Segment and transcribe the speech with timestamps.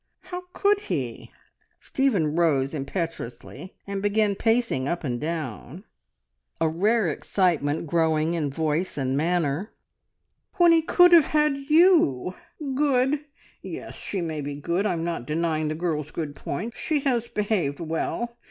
[0.23, 1.29] How could he?"
[1.79, 5.83] Stephen rose impetuously, and began pacing up and down,
[6.59, 9.69] a rare excitement growing in voice and manner.
[10.55, 12.33] "When he could have had You!...
[12.73, 13.23] Good?
[13.61, 13.95] Yes!
[13.99, 16.79] She may be good I'm not denying the girl's good points.
[16.79, 18.35] She has behaved well.